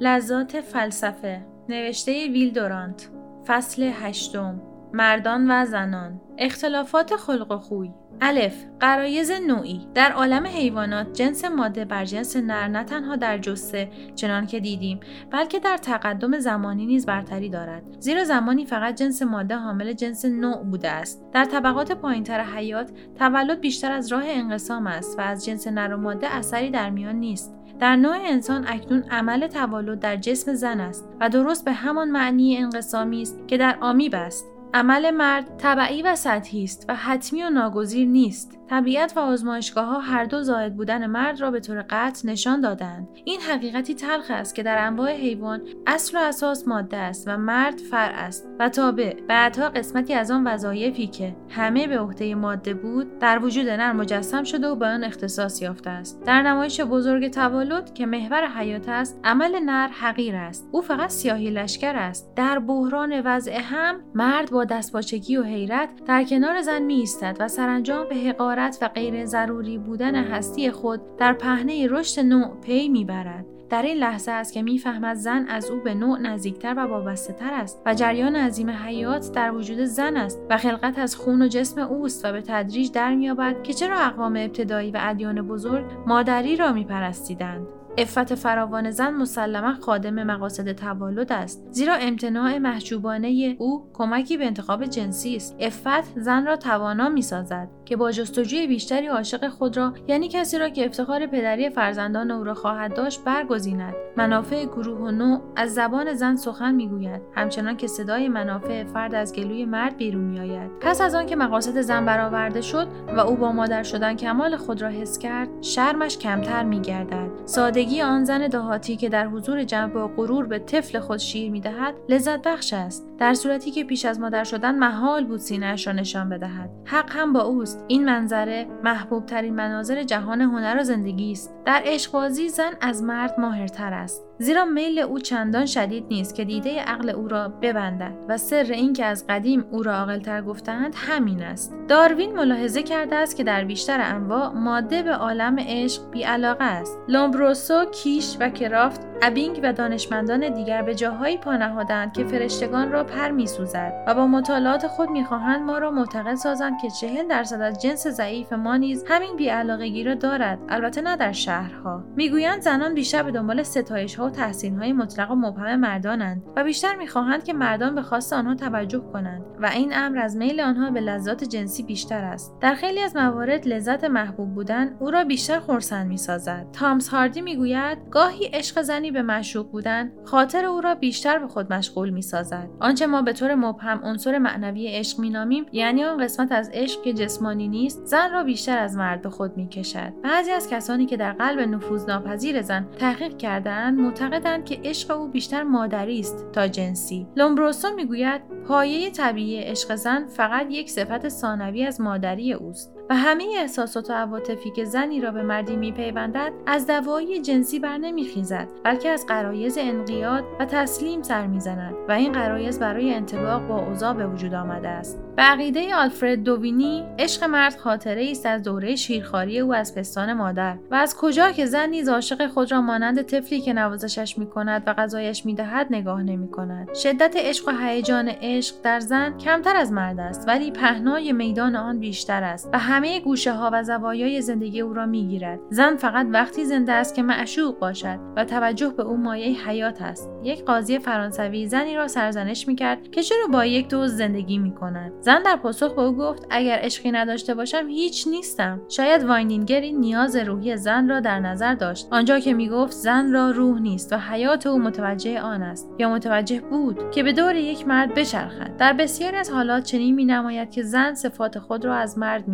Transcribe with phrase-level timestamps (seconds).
[0.00, 3.10] لذات فلسفه نوشته ویل دورانت
[3.46, 4.60] فصل هشتم
[4.92, 6.20] مردان و زنان.
[6.38, 7.90] اختلافات خلق و خوی.
[8.20, 9.88] الف قرایز نوعی.
[9.94, 15.00] در عالم حیوانات جنس ماده بر جنس نر نه تنها در جسته چنان که دیدیم
[15.30, 17.82] بلکه در تقدم زمانی نیز برتری دارد.
[17.98, 21.24] زیرا زمانی فقط جنس ماده حامل جنس نوع بوده است.
[21.32, 25.96] در طبقات پایینتر حیات تولد بیشتر از راه انقسام است و از جنس نر و
[25.96, 27.57] ماده اثری در میان نیست.
[27.80, 32.56] در نوع انسان اکنون عمل تولد در جسم زن است و درست به همان معنی
[32.56, 34.46] انقسامی است که در آمیب است.
[34.74, 38.57] عمل مرد طبعی و سطحی است و حتمی و ناگزیر نیست.
[38.70, 43.08] طبیعت و آزمایشگاه ها هر دو زاید بودن مرد را به طور قطع نشان دادند.
[43.24, 47.78] این حقیقتی تلخ است که در انواع حیوان اصل و اساس ماده است و مرد
[47.78, 49.14] فر است و تابع.
[49.28, 54.44] بعدها قسمتی از آن وظایفی که همه به عهده ماده بود در وجود نر مجسم
[54.44, 56.22] شده و به آن اختصاص یافته است.
[56.24, 60.68] در نمایش بزرگ تولد که محور حیات است عمل نر حقیر است.
[60.72, 62.34] او فقط سیاهی لشکر است.
[62.36, 67.48] در بحران وضع هم مرد با دستپاچگی و حیرت در کنار زن می ایستد و
[67.48, 73.44] سرانجام به حقارت و غیر ضروری بودن هستی خود در پهنه رشد نوع پی می‌برد.
[73.70, 77.54] در این لحظه است که می‌فهمد زن از او به نوع نزدیکتر و وابسته تر
[77.54, 81.80] است و جریان عظیم حیات در وجود زن است و خلقت از خون و جسم
[81.80, 86.72] اوست و به تدریج در مییابد که چرا اقوام ابتدایی و ادیان بزرگ مادری را
[86.72, 87.66] میپرستیدند.
[87.98, 91.68] افت فراوان زن مسلما خادم مقاصد تولد است.
[91.70, 95.56] زیرا امتناع محجوبانه او کمکی به انتخاب جنسی است.
[95.60, 100.68] افت زن را توانا می‌سازد که با جستجوی بیشتری عاشق خود را یعنی کسی را
[100.68, 103.94] که افتخار پدری فرزندان او را خواهد داشت برگزیند.
[104.16, 109.32] منافع گروه و نوع از زبان زن سخن می‌گوید همچنان که صدای منافع فرد از
[109.32, 110.70] گلوی مرد بیرون میآید.
[110.80, 114.88] پس از آنکه مقاصد زن برآورده شد و او با مادر شدن کمال خود را
[114.88, 117.28] حس کرد شرمش کمتر میگردد.
[117.44, 121.50] سادگی زندگی آن زن دهاتی که در حضور جنب و غرور به طفل خود شیر
[121.50, 123.06] می‌دهد لذت بخش است.
[123.18, 126.70] در صورتی که پیش از مادر شدن محال بود سینهاش را نشان بدهد.
[126.84, 127.84] حق هم با اوست.
[127.88, 131.54] این منظره محبوب ترین مناظر جهان هنر و زندگی است.
[131.64, 134.27] در عشقبازی زن از مرد ماهرتر است.
[134.40, 139.04] زیرا میل او چندان شدید نیست که دیده عقل او را ببندد و سر اینکه
[139.04, 141.74] از قدیم او را عاقلتر گفتند همین است.
[141.88, 146.98] داروین ملاحظه کرده است که در بیشتر انواع ماده به عالم عشق بیعلاقه است.
[147.08, 153.04] لومبروسو کیش و کرافت ابینگ و دانشمندان دیگر به جاهایی پا نهادند که فرشتگان را
[153.04, 157.82] پر میسوزد و با مطالعات خود می‌خواهند ما را معتقد سازند که چهل درصد از
[157.82, 162.04] جنس ضعیف ما نیز همین بیعلاقگی را دارد البته نه در شهرها.
[162.16, 166.64] می‌گویند زنان بیشتر به دنبال ستایش ها و تحسین های مطلق و مبهم مردانند و
[166.64, 170.90] بیشتر می‌خواهند که مردان به خواست آنها توجه کنند و این امر از میل آنها
[170.90, 172.54] به لذات جنسی بیشتر است.
[172.60, 176.66] در خیلی از موارد لذت محبوب بودن او را بیشتر خرسند می‌سازد.
[176.72, 181.72] تامس هاردی می‌گوید گاهی عشق زنی به معشوق بودن خاطر او را بیشتر به خود
[181.72, 182.68] مشغول می سازد.
[182.80, 187.02] آنچه ما به طور مبهم عنصر معنوی عشق می نامیم یعنی آن قسمت از عشق
[187.02, 190.12] که جسمانی نیست زن را بیشتر از مرد به خود می کشد.
[190.22, 195.62] بعضی از کسانی که در قلب نفوذناپذیر زن تحقیق کردهاند معتقدند که عشق او بیشتر
[195.62, 202.00] مادری است تا جنسی لومبروسو می‌گوید پایه طبیعی عشق زن فقط یک صفت ثانوی از
[202.00, 207.42] مادری اوست و همه احساسات و عواطفی که زنی را به مردی میپیوندد از دوایی
[207.42, 213.14] جنسی بر نمیخیزد بلکه از قرایز انقیاد و تسلیم سر می‌زند و این قرایز برای
[213.14, 215.18] انتباق با اوضاع به وجود آمده است.
[215.36, 220.94] به آلفرد دووینی عشق مرد خاطره است از دوره شیرخواری او از پستان مادر و
[220.94, 225.46] از کجا که زن نیز عاشق خود را مانند طفلی که نوازشش می‌کند و غذایش
[225.46, 226.94] می‌دهد نگاه نمی‌کند.
[226.94, 231.98] شدت عشق و هیجان عشق در زن کمتر از مرد است ولی پهنای میدان آن
[231.98, 235.60] بیشتر است و همه گوشه ها و زوایای زندگی او را می‌گیرد.
[235.70, 240.30] زن فقط وقتی زنده است که معشوق باشد و توجه به او مایه حیات است.
[240.42, 245.12] یک قاضی فرانسوی زنی را سرزنش می‌کرد که چرا با یک دوست زندگی می‌کند.
[245.20, 248.80] زن در پاسخ به او گفت اگر عشقی نداشته باشم هیچ نیستم.
[248.88, 252.08] شاید واینینگر این نیاز روحی زن را در نظر داشت.
[252.10, 255.90] آنجا که می‌گفت زن را روح نیست و حیات او متوجه آن است.
[255.98, 258.76] یا متوجه بود که به دور یک مرد بچرخد.
[258.76, 262.48] در بسیاری از حالات چنین مینماید که زن صفات خود را از مرد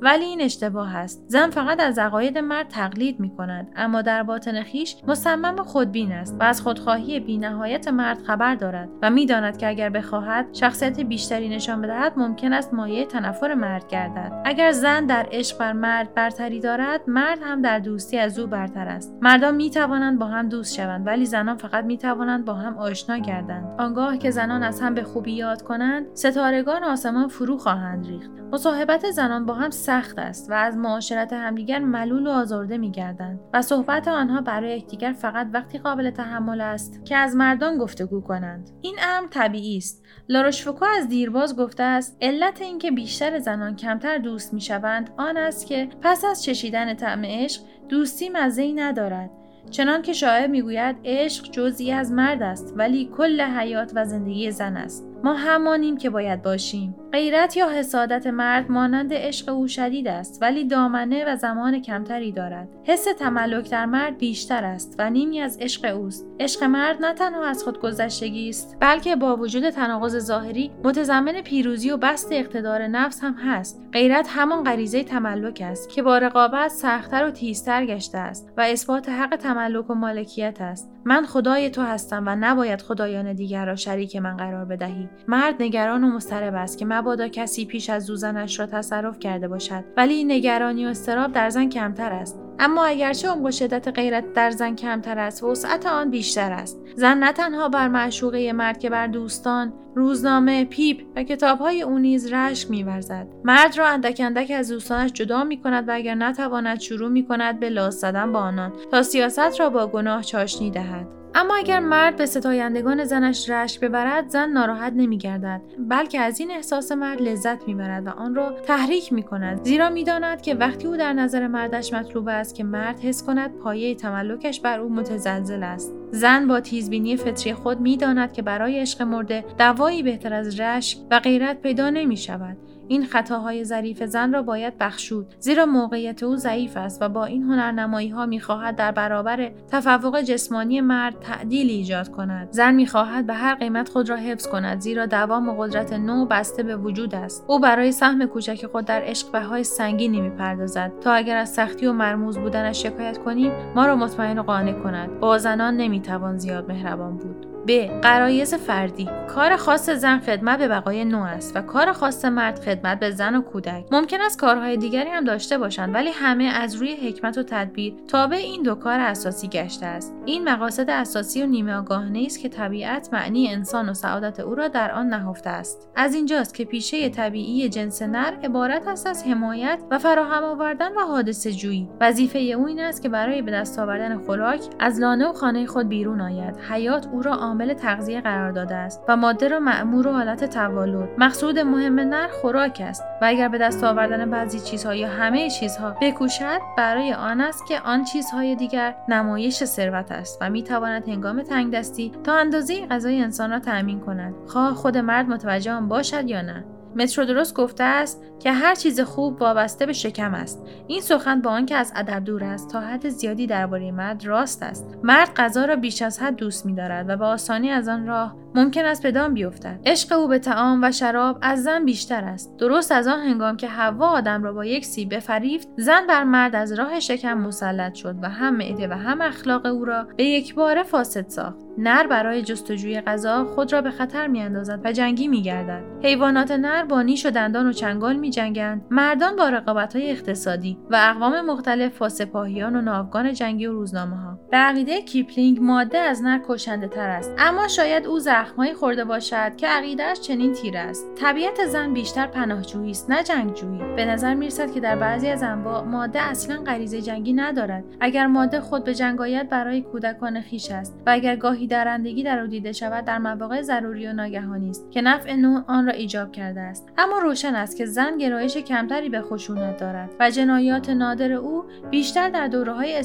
[0.00, 1.24] ولی این اشتباه است.
[1.26, 6.36] زن فقط از عقاید مرد تقلید می کند اما در باطن خیش مصمم خودبین است
[6.40, 11.82] و از خودخواهی بینهایت مرد خبر دارد و می‌داند که اگر بخواهد شخصیت بیشتری نشان
[11.82, 14.32] بدهد ممکن است مایه تنفر مرد گردد.
[14.44, 18.88] اگر زن در عشق بر مرد برتری دارد مرد هم در دوستی از او برتر
[18.88, 19.14] است.
[19.22, 23.18] مردان می توانند با هم دوست شوند ولی زنان فقط می توانند با هم آشنا
[23.18, 23.80] گردند.
[23.80, 28.30] آنگاه که زنان از هم به خوبی یاد کنند ستارگان آسمان فرو خواهند ریخت.
[28.52, 33.62] مصاحبت زنان با هم سخت است و از معاشرت همدیگر ملول و آزرده میگردند و
[33.62, 38.70] صحبت آنها برای یکدیگر فقط وقتی قابل تحمل است که از مردان گفتگو کنند.
[38.80, 40.04] این امر طبیعی است.
[40.28, 45.88] لاروشفوکو از دیرباز گفته است علت اینکه بیشتر زنان کمتر دوست می‌شوند آن است که
[46.02, 49.30] پس از چشیدن طعم عشق دوستی مزه ای ندارد.
[49.70, 54.76] چنان که شاعر می‌گوید عشق جزئی از مرد است ولی کل حیات و زندگی زن
[54.76, 55.15] است.
[55.26, 56.94] ما همانیم که باید باشیم.
[57.12, 62.68] غیرت یا حسادت مرد مانند عشق او شدید است ولی دامنه و زمان کمتری دارد.
[62.84, 66.26] حس تملک در مرد بیشتر است و نیمی از عشق اوست.
[66.40, 71.96] عشق مرد نه تنها از خودگذشتگی است بلکه با وجود تناقض ظاهری متضمن پیروزی و
[71.96, 73.82] بست اقتدار نفس هم هست.
[73.92, 79.08] غیرت همان غریزه تملک است که با رقابت سختتر و تیزتر گشته است و اثبات
[79.08, 80.95] حق تملک و مالکیت است.
[81.08, 85.08] من خدای تو هستم و نباید خدایان دیگر را شریک من قرار بدهی.
[85.28, 89.84] مرد نگران و مضطرب است که مبادا کسی پیش از زوزنش را تصرف کرده باشد.
[89.96, 92.38] ولی نگرانی و استراب در زن کمتر است.
[92.58, 96.78] اما اگرچه عمق و شدت غیرت در زن کمتر است وسعت آن بیشتر است.
[96.96, 102.32] زن نه تنها بر معشوقه مرد که بر دوستان روزنامه پیپ و کتابهای او نیز
[102.32, 103.26] رشک میورزد.
[103.44, 107.60] مرد را اندک اندک از دوستانش جدا می کند و اگر نتواند شروع می کند
[107.60, 110.95] به لاس زدن با آنان تا سیاست را با گناه چاشنی دهد.
[111.38, 116.92] اما اگر مرد به ستایندگان زنش رشک ببرد زن ناراحت نمیگردد بلکه از این احساس
[116.92, 121.12] مرد لذت می‌برد و آن را تحریک می کند زیرا می‌داند که وقتی او در
[121.12, 125.92] نظر مردش مطلوب است که مرد حس کند پایه تملکش بر او متزلزل است.
[126.10, 131.20] زن با تیزبینی فطری خود می‌داند که برای عشق مرده دوایی بهتر از رشک و
[131.20, 132.56] غیرت پیدا نمی شود
[132.88, 137.42] این خطاهای ظریف زن را باید بخشود زیرا موقعیت او ضعیف است و با این
[137.42, 142.48] هنرنمایی ها می‌خواهد در برابر تفوق جسمانی مرد تعدیل ایجاد کند.
[142.50, 146.62] زن می‌خواهد به هر قیمت خود را حفظ کند زیرا دوام و قدرت نو بسته
[146.62, 147.44] به وجود است.
[147.46, 150.92] او برای سهم کوچک خود در عشق بهای سنگینی می‌پردازد.
[151.00, 155.20] تا اگر از سختی و مرموز بودنش شکایت کنیم ما را مطمئن و قانع کند.
[155.20, 157.55] با زنان نمی‌توان زیاد مهربان بود.
[157.66, 158.00] ب.
[158.02, 159.08] قرایز فردی.
[159.28, 163.34] کار خاص زن خدمت به بقای نو است و کار خاص مرد خدمت به زن
[163.34, 163.84] و کودک.
[163.92, 168.36] ممکن است کارهای دیگری هم داشته باشند ولی همه از روی حکمت و تدبیر تابع
[168.36, 170.14] این دو کار اساسی گشته است.
[170.24, 174.68] این مقاصد اساسی و نیمه آگاهانه است که طبیعت معنی انسان و سعادت او را
[174.68, 175.88] در آن نهفته است.
[175.96, 181.00] از اینجاست که پیشه طبیعی جنس نر عبارت است از حمایت و فراهم آوردن و
[181.00, 181.88] حادثه جویی.
[182.00, 185.88] وظیفه او این است که برای به دست آوردن خوراک از لانه و خانه خود
[185.88, 186.56] بیرون آید.
[186.70, 191.08] حیات او را عامل تغذیه قرار داده است و ماده را معمور و حالت توالد.
[191.18, 195.96] مقصود مهم نر خوراک است و اگر به دست آوردن بعضی چیزها یا همه چیزها
[196.02, 201.42] بکوشد برای آن است که آن چیزهای دیگر نمایش ثروت است و می تواند هنگام
[201.42, 204.34] تنگدستی تا اندازه غذای انسان را تأمین کند.
[204.46, 206.64] خواه خود مرد متوجه آن باشد یا نه؟
[206.96, 210.66] مترو درست گفته است که هر چیز خوب وابسته به شکم است.
[210.86, 214.86] این سخن با آنکه از ادب دور است تا حد زیادی درباره مرد راست است.
[215.02, 218.84] مرد غذا را بیش از حد دوست می‌دارد و به آسانی از آن راه ممکن
[218.84, 219.80] است به دام بیفتد.
[219.86, 222.56] عشق او به تعام و شراب از زن بیشتر است.
[222.58, 226.54] درست از آن هنگام که حوا آدم را با یک سیب بفریفت زن بر مرد
[226.54, 230.54] از راه شکم مسلط شد و هم معده و هم اخلاق او را به یک
[230.54, 231.56] بار فاسد ساخت.
[231.78, 235.82] نر برای جستجوی غذا خود را به خطر میاندازد و جنگی میگردد.
[236.02, 238.82] حیوانات نر با نیش و دندان و چنگال میجنگند.
[238.90, 239.62] مردان با
[239.94, 245.02] های اقتصادی و اقوام مختلف با سپاهیان و ناوگان جنگی و روزنامه ها به عقیده
[245.02, 250.20] کیپلینگ ماده از نر کشنده تر است اما شاید او زخمهایی خورده باشد که عقیدهاش
[250.20, 251.06] چنین تیره است.
[251.14, 253.80] طبیعت زن بیشتر پناهجویی است نه جنگجویی.
[253.96, 257.84] به نظر می‌رسد که در بعضی از انواع ماده اصلا غریزه جنگی ندارد.
[258.00, 261.02] اگر ماده خود به جنگ آید برای کودکان خویش است.
[261.06, 265.02] و اگر گاهی درندگی در او دیده شود در مواقع ضروری و ناگهانی است که
[265.02, 266.75] نفع نوع آن را ایجاب کرده است.
[266.98, 272.28] اما روشن است که زن گرایش کمتری به خشونت دارد و جنایات نادر او بیشتر
[272.28, 273.02] در دوره های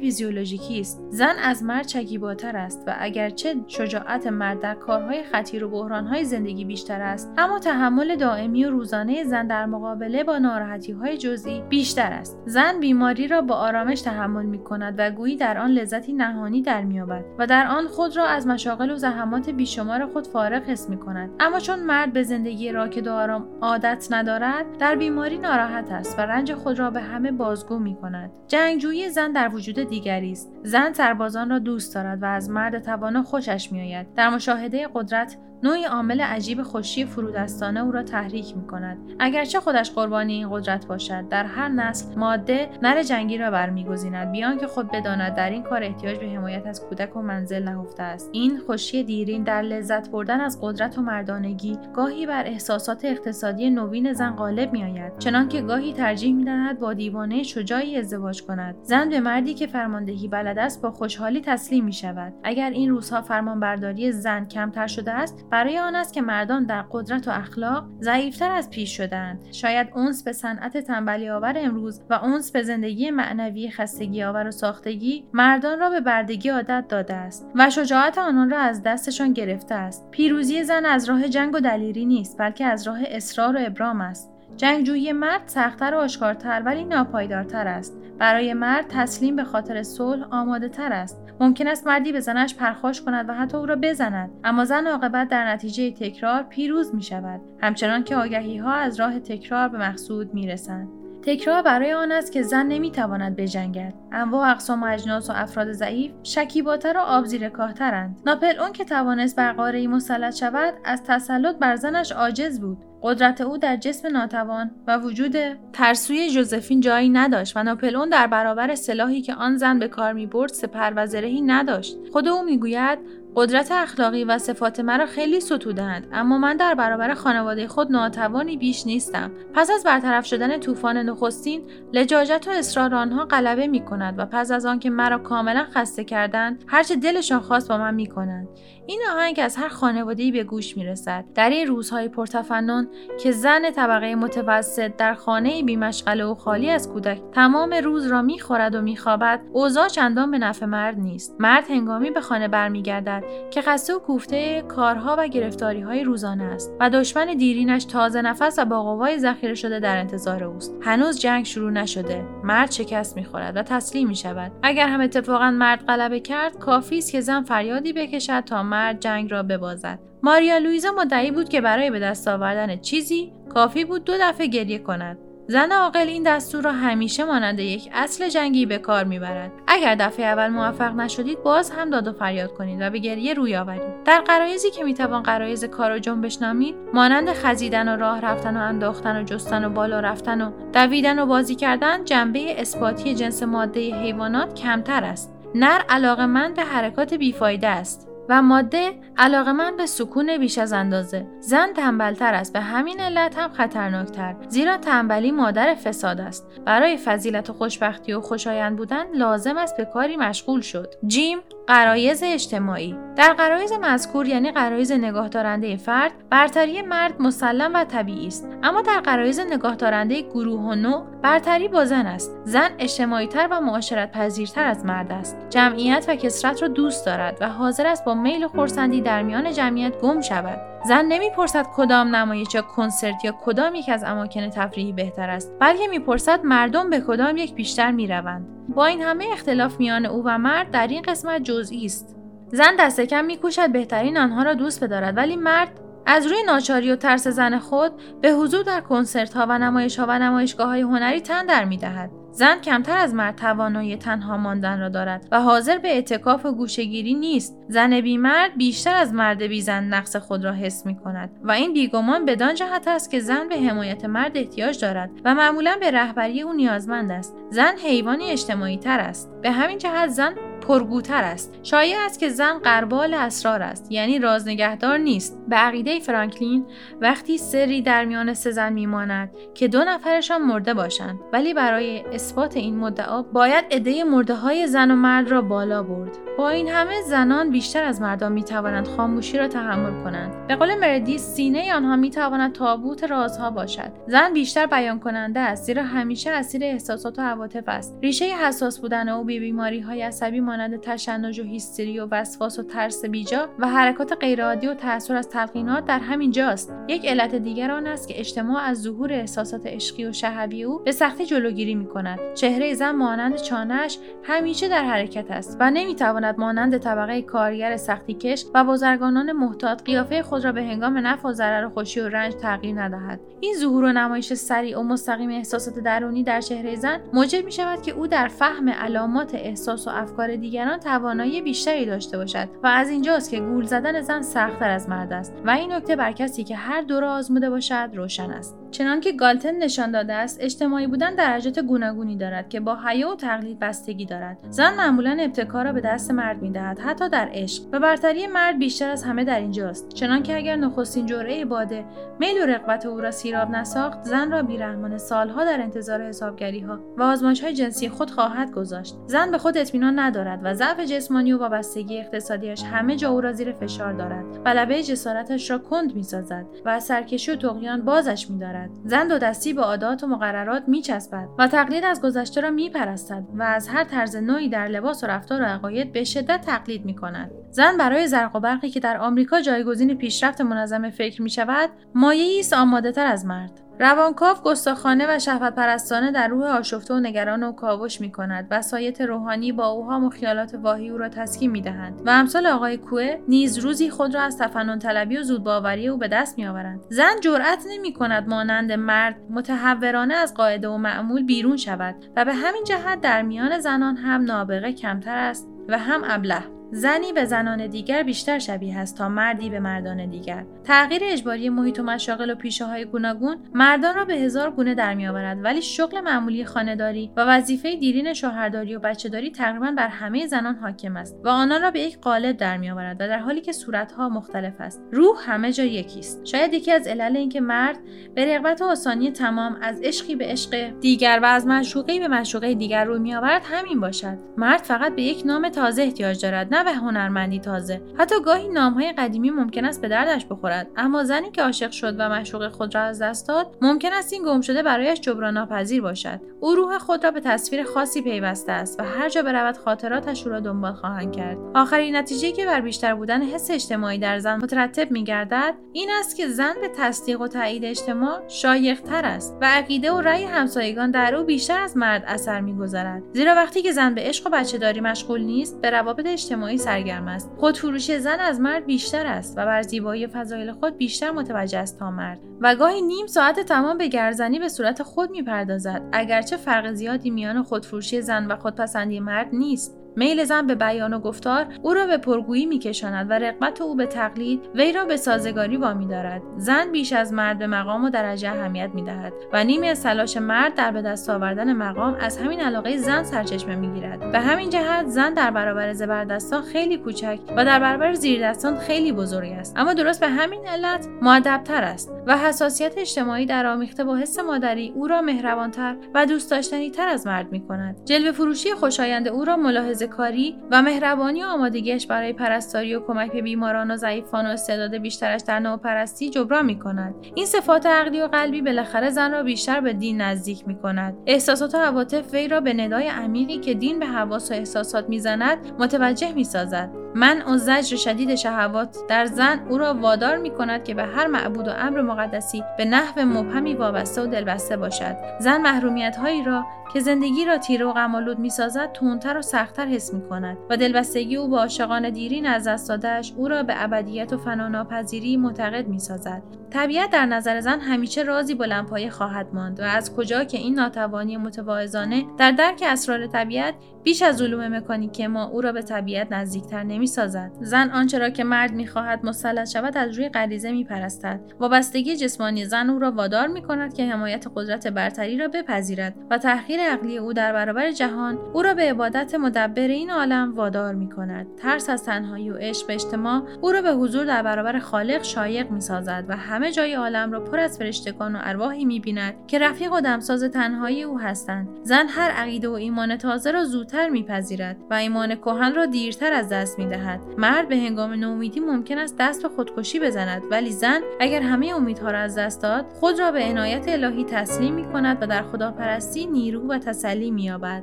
[0.00, 1.00] فیزیولوژیکی است.
[1.10, 6.64] زن از مرد شکیباتر است و اگرچه شجاعت مرد در کارهای خطیر و بحرانهای زندگی
[6.64, 12.12] بیشتر است اما تحمل دائمی و روزانه زن در مقابله با ناراحتی های جزئی بیشتر
[12.12, 12.38] است.
[12.46, 16.82] زن بیماری را با آرامش تحمل می کند و گویی در آن لذتی نهانی در
[16.82, 20.96] مییابد و در آن خود را از مشاغل و زحمات بیشمار خود فارغ حس می
[20.96, 25.92] کند اما چون مرد به زندگی راک که دو آرام عادت ندارد در بیماری ناراحت
[25.92, 30.32] است و رنج خود را به همه بازگو می کند جنگجویی زن در وجود دیگری
[30.32, 30.52] است.
[30.62, 34.14] زن سربازان را دوست دارد و از مرد توانا خوشش میآید.
[34.14, 38.98] در مشاهده قدرت نوعی عامل عجیب خوشی فرودستانه او را تحریک می کند.
[39.18, 44.32] اگرچه خودش قربانی این قدرت باشد در هر نسل ماده نر جنگی را برمیگزیند.
[44.32, 48.02] بیان که خود بداند در این کار احتیاج به حمایت از کودک و منزل نهفته
[48.02, 48.30] است.
[48.32, 52.44] این خوشی دیرین در لذت بردن از قدرت و مردانگی گاهی بر
[52.88, 55.18] احساسات اقتصادی نوین زن غالب میآید.
[55.18, 58.76] چنانکه گاهی ترجیح می‌دهد با دیوانه شجاعی ازدواج کند.
[58.82, 63.22] زن به مردی که فرماندهی بلد است با خوشحالی تسلیم می شود اگر این روزها
[63.22, 68.50] فرمانبرداری زن کمتر شده است برای آن است که مردان در قدرت و اخلاق ضعیفتر
[68.50, 73.70] از پیش شدند شاید اونس به صنعت تنبلی آور امروز و اونس به زندگی معنوی
[73.70, 78.58] خستگی آور و ساختگی مردان را به بردگی عادت داده است و شجاعت آنان را
[78.58, 80.10] از دستشان گرفته است.
[80.10, 84.30] پیروزی زن از راه جنگ و دلیری نیست بلکه راه اصرار و ابرام است.
[84.56, 87.92] جنگجویی مرد سختتر و آشکارتر ولی ناپایدارتر است.
[88.18, 91.20] برای مرد تسلیم به خاطر صلح آماده تر است.
[91.40, 94.30] ممکن است مردی به زنش پرخاش کند و حتی او را بزند.
[94.44, 99.20] اما زن عاقبت در نتیجه تکرار پیروز می شود همچنان که آگهی ها از راه
[99.20, 100.97] تکرار به مقصود می رسند.
[101.22, 103.94] تکرار برای آن است که زن نمی‌تواند بجنگد.
[104.12, 109.86] انواع اقسام اجناس و افراد ضعیف شکیباتر و آبزیرکاهترند ناپل اون که توانست بر قارهای
[109.86, 112.78] مسلط شود از تسلط بر زنش عاجز بود.
[113.02, 115.36] قدرت او در جسم ناتوان و وجود
[115.72, 120.52] ترسوی جوزفین جایی نداشت و ناپلئون در برابر سلاحی که آن زن به کار می‌برد
[120.52, 121.96] سپر و زرهی نداشت.
[122.12, 122.98] خود او می‌گوید
[123.38, 128.86] قدرت اخلاقی و صفات مرا خیلی ستودند اما من در برابر خانواده خود ناتوانی بیش
[128.86, 129.30] نیستم.
[129.54, 134.50] پس از برطرف شدن طوفان نخستین لجاجت و اصرار آنها غلبه می کند و پس
[134.50, 138.48] از آنکه مرا کاملا خسته کردند هرچه دلشان خواست با من می کنند
[138.90, 142.88] این آهنگ از هر خانواده‌ای به گوش می رسد در این روزهای پرتفنن
[143.22, 148.74] که زن طبقه متوسط در خانه بیمشغله و خالی از کودک تمام روز را می‌خورد
[148.74, 151.36] و میخوابد اوضاع چندان به نفع مرد نیست.
[151.38, 156.76] مرد هنگامی به خانه برمیگردد که خسته و کوفته کارها و گرفتاری های روزانه است
[156.80, 160.74] و دشمن دیرینش تازه نفس و با قوای ذخیره شده در انتظار اوست.
[160.80, 162.24] هنوز جنگ شروع نشده.
[162.44, 167.12] مرد شکست می‌خورد و تسلیم می شود اگر هم اتفاقا مرد غلبه کرد کافی است
[167.12, 169.98] که زن فریادی بکشد تا مرد جنگ را ببازد.
[170.22, 174.78] ماریا لویزا مدعی بود که برای به دست آوردن چیزی کافی بود دو دفعه گریه
[174.78, 175.18] کند.
[175.50, 179.52] زن عاقل این دستور را همیشه مانند یک اصل جنگی به کار می‌برد.
[179.66, 183.56] اگر دفعه اول موفق نشدید باز هم داد و فریاد کنید و به گریه روی
[183.56, 184.04] آورید.
[184.04, 188.60] در قرایزی که می‌توان قرایز کار و جنبش نامید مانند خزیدن و راه رفتن و
[188.60, 193.94] انداختن و جستن و بالا رفتن و دویدن و بازی کردن جنبه اثباتی جنس ماده
[193.94, 195.34] حیوانات کمتر است.
[195.54, 198.07] نر علاقه من به حرکات بیفایده است.
[198.28, 201.26] و ماده علاقه من به سکون بیش از اندازه.
[201.40, 202.52] زن تنبلتر است.
[202.52, 204.34] به همین علت هم خطرناکتر.
[204.48, 206.46] زیرا تنبلی مادر فساد است.
[206.66, 210.94] برای فضیلت و خوشبختی و خوشایند بودن لازم است به کاری مشغول شد.
[211.06, 212.96] جیم قرایز اجتماعی.
[213.16, 218.48] در قرایز مذکور یعنی قرایز نگاهدارنده فرد برتری مرد مسلم و طبیعی است.
[218.62, 222.36] اما در قرایز نگاهدارنده گروه و نوع برتری با زن است.
[222.44, 225.36] زن اجتماعیتر و معاشرت پذیرتر از مرد است.
[225.50, 230.00] جمعیت و کسرت را دوست دارد و حاضر است با میل خورسندی در میان جمعیت
[230.00, 230.58] گم شود.
[230.88, 235.88] زن نمی‌پرسد کدام نمایش یا کنسرت یا کدام یک از اماکن تفریحی بهتر است بلکه
[235.88, 238.46] می‌پرسد مردم به کدام یک بیشتر می‌روند.
[238.68, 242.16] با این همه اختلاف میان او و مرد در این قسمت جزئی است.
[242.52, 246.96] زن دست کم میکوشد بهترین آنها را دوست بدارد ولی مرد از روی ناچاری و
[246.96, 251.20] ترس زن خود به حضور در کنسرت ها و نمایش ها و نمایشگاه های هنری
[251.20, 252.10] تن در می دهد.
[252.32, 257.14] زن کمتر از مرد توانایی تنها ماندن را دارد و حاضر به اعتکاف و گوشگیری
[257.14, 257.56] نیست.
[257.68, 261.50] زن بی مرد بیشتر از مرد بی زن نقص خود را حس می کند و
[261.50, 265.90] این بیگمان بدان جهت است که زن به حمایت مرد احتیاج دارد و معمولا به
[265.90, 267.36] رهبری او نیازمند است.
[267.50, 269.30] زن حیوانی اجتماعی تر است.
[269.42, 270.34] به همین جهت زن
[270.68, 271.54] پرگوتر است.
[271.62, 275.38] شایع است که زن قربال اسرار است یعنی رازنگهدار نیست.
[275.48, 276.66] به عقیده فرانکلین
[277.00, 282.56] وقتی سری در میان سه زن میماند که دو نفرشان مرده باشند ولی برای اثبات
[282.56, 286.18] این مدعا باید عده مرده های زن و مرد را بالا برد.
[286.38, 290.46] با این همه زنان بیشتر از مردان می توانند خاموشی را تحمل کنند.
[290.46, 293.92] به قول مردی سینه آنها می تواند تابوت رازها باشد.
[294.06, 297.98] زن بیشتر بیان کننده است زیرا همیشه اسیر احساسات و عواطف است.
[298.02, 302.62] ریشه حساس بودن او به بیماری های عصبی مانند تشنج و هیستری و وسواس و
[302.62, 306.72] ترس بیجا و حرکات غیرعادی و تاثیر از تلقینات در همین جاست.
[306.88, 310.92] یک علت دیگر آن است که اجتماع از ظهور احساسات عشقی و شهوی او به
[310.92, 316.78] سختی جلوگیری می کند چهره زن مانند چانهش همیشه در حرکت است و نمی‌تواند مانند
[316.78, 321.66] طبقه کارگر سختی کش و بازرگانان محتاط قیافه خود را به هنگام نفع و ضرر
[321.66, 323.20] و خوشی و رنج تغییر ندهد.
[323.40, 327.82] این ظهور و نمایش سریع و مستقیم احساسات درونی در چهره زن موجب می شود
[327.82, 332.90] که او در فهم علامات احساس و افکار دیگران توانایی بیشتری داشته باشد و از
[332.90, 336.56] اینجاست که گول زدن زن سختتر از مرد است و این نکته بر کسی که
[336.56, 338.57] هر دو را آزموده باشد روشن است.
[338.70, 343.58] چنانکه گالتن نشان داده است اجتماعی بودن درجات گوناگونی دارد که با حیا و تقلید
[343.58, 344.38] بستگی دارد.
[344.50, 347.62] زن معمولا ابتکار را به دست مرد می‌دهد حتی در عشق.
[347.72, 349.88] و برتری مرد بیشتر از همه در اینجاست.
[349.88, 351.84] چنانکه اگر نخستین جرعه باده
[352.20, 356.80] میل و رغبت او را سیراب نساخت زن را بیرحمانه سالها در انتظار حسابگری ها
[356.96, 358.96] و آزمایش های جنسی خود خواهد گذاشت.
[359.06, 363.32] زن به خود اطمینان ندارد و ضعف جسمانی و وابستگی اقتصادیش همه جا او را
[363.32, 364.24] زیر فشار دارد.
[364.44, 368.57] و لبه جسارتش را کند می‌سازد و از سرکشی و تقیان بازش میدارد.
[368.84, 373.42] زن دو دستی به عادات و مقررات میچسبد و تقلید از گذشته را میپرستد و
[373.42, 377.30] از هر طرز نوعی در لباس و رفتار و عقاید به شدت تقلید می‌کند.
[377.50, 382.38] زن برای زرق و برقی که در آمریکا جایگزین پیشرفت منظم فکر می شود مایه
[382.40, 383.67] است آماده تر از مرد.
[383.80, 388.62] روانکاو گستاخانه و شهوت پرستانه در روح آشفته و نگران و کاوش می کند و
[388.62, 392.76] سایت روحانی با اوهام و خیالات واهی او را تسکین می دهند و امثال آقای
[392.76, 396.80] کوه نیز روزی خود را از تفنن طلبی و زودباوری او به دست می آورند
[396.90, 402.34] زن جرأت نمی کند مانند مرد متحورانه از قاعده و معمول بیرون شود و به
[402.34, 406.57] همین جهت در میان زنان هم نابغه کمتر است و هم ابله.
[406.72, 410.44] زنی به زنان دیگر بیشتر شبیه است تا مردی به مردان دیگر.
[410.64, 414.94] تغییر اجباری محیط و مشاغل و پیشه های گوناگون مردان را به هزار گونه در
[414.94, 420.54] میآورد ولی شغل معمولی خانهداری و وظیفه دیرین شوهرداری و بچهداری تقریبا بر همه زنان
[420.54, 424.08] حاکم است و آنان را به یک قالب در میآورد و در حالی که صورتها
[424.08, 424.82] مختلف است.
[424.92, 426.26] روح همه جا یکی است.
[426.26, 427.78] شاید یکی از علل اینکه مرد
[428.14, 432.54] به رغبت و آسانی تمام از عشقی به عشق دیگر و از معشوقه به معشوقه
[432.54, 434.18] دیگر روی میآورد همین باشد.
[434.36, 437.80] مرد فقط به یک نام تازه احتیاج دارد نه به هنرمندی تازه.
[437.98, 440.70] حتی گاهی نامهای قدیمی ممکن است به دردش بخورد.
[440.76, 444.24] اما زنی که عاشق شد و معشوق خود را از دست داد ممکن است این
[444.24, 446.20] گم شده برایش جبران ناپذیر باشد.
[446.40, 450.32] او روح خود را به تصویر خاصی پیوسته است و هر جا برود خاطراتش او
[450.32, 451.38] را دنبال خواهند کرد.
[451.54, 456.28] آخرین نتیجه که بر بیشتر بودن حس اجتماعی در زن مترتب میگردد این است که
[456.28, 461.24] زن به تصدیق و تایید اجتماع شایقتر است و عقیده و رأی همسایگان در او
[461.24, 463.02] بیشتر از مرد اثر می‌گذارد.
[463.12, 467.08] زیرا وقتی که زن به عشق و بچه داری مشغول نیست به روابط اجتماعی سرگرم
[467.08, 467.30] است.
[467.36, 471.90] خودفروشی زن از مرد بیشتر است و بر زیبایی فضایل خود بیشتر متوجه است تا
[471.90, 472.18] مرد.
[472.40, 475.82] و گاهی نیم ساعت تمام به گرزنی به صورت خود می‌پردازد.
[475.92, 479.76] اگرچه فرق زیادی میان خودفروشی زن و خودپسندی مرد نیست.
[479.98, 483.86] میل زن به بیان و گفتار او را به پرگویی میکشاند و رغبت او به
[483.86, 486.22] تقلید وی را به سازگاری وامی دارد.
[486.36, 490.54] زن بیش از مرد به مقام و درجه اهمیت می‌دهد و نیمی از تلاش مرد
[490.54, 494.12] در به دست آوردن مقام از همین علاقه زن سرچشمه می‌گیرد.
[494.12, 499.32] به همین جهت زن در برابر زبردستان خیلی کوچک و در برابر زیردستان خیلی بزرگ
[499.32, 499.54] است.
[499.56, 504.72] اما درست به همین علت معدبتر است و حساسیت اجتماعی در آمیخته با حس مادری
[504.74, 507.84] او را مهربانتر و دوست داشتنی تر از مرد می کند.
[507.84, 513.12] جلوه فروشی خوشایند او را ملاحظه کاری و مهربانی و آمادگیش برای پرستاری و کمک
[513.12, 516.94] به بیماران و ضعیفان و استعداد بیشترش در نوع پرستی جبران می کند.
[517.14, 520.96] این صفات عقلی و قلبی بالاخره زن را بیشتر به دین نزدیک می کند.
[521.06, 525.38] احساسات و عواطف وی را به ندای عمیقی که دین به حواس و احساسات می‌زند
[525.58, 526.70] متوجه می سازد.
[526.94, 531.06] من و زجر شدید شهوات در زن او را وادار می کند که به هر
[531.06, 536.44] معبود و امر مقدسی به نحو مبهمی وابسته و دلبسته باشد زن محرومیت هایی را
[536.72, 541.16] که زندگی را تیره و غمالود می‌سازد تندتر و سختتر حس می کند و دلبستگی
[541.16, 546.22] او با عاشقان دیرین از دست او را به ابدیت و فناناپذیری معتقد می سازد.
[546.50, 551.16] طبیعت در نظر زن همیشه رازی بلندپایه خواهد ماند و از کجا که این ناتوانی
[551.16, 556.62] متواضعانه در درک اسرار طبیعت بیش از علوم مکانیک ما او را به طبیعت نزدیکتر
[556.62, 557.30] نمی‌سازد.
[557.40, 561.20] زن آنچه را که مرد می‌خواهد مسلط شود از روی غریزه میپرستد.
[561.40, 566.60] وابستگی جسمانی زن او را وادار می‌کند که حمایت قدرت برتری را بپذیرد و تحقیر
[566.60, 571.26] عقلی او در برابر جهان او را به عبادت مدبر این عالم وادار می‌کند.
[571.36, 575.50] ترس از تنهایی و عشق به اجتماع او را به حضور در برابر خالق شایق
[575.50, 579.80] می‌سازد و همه جای عالم را پر از فرشتگان و ارواحی می‌بیند که رفیق و
[579.80, 581.48] دمساز تنهایی او هستند.
[581.62, 586.12] زن هر عقیده و ایمان تازه را زودتر زودتر میپذیرد و ایمان کهن را دیرتر
[586.12, 590.80] از دست می‌دهد مرد به هنگام نومیدی ممکن است دست به خودکشی بزند ولی زن
[591.00, 595.02] اگر همه امیدها را از دست داد خود را به عنایت الهی تسلیم می کند
[595.02, 597.62] و در خداپرستی نیرو و تسلی مییابد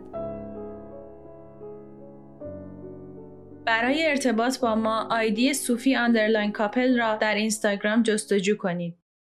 [3.65, 9.04] برای ارتباط با ما آیدی صوفی underline کاپل را در اینستاگرام جستجو کنید.